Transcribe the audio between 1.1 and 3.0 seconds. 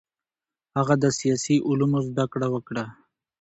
سیاسي علومو زده کړه وکړه.